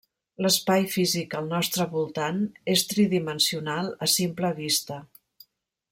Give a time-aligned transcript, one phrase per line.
[0.43, 2.41] L'espai físic al nostre voltant
[2.75, 4.99] és tridimensional a simple vista.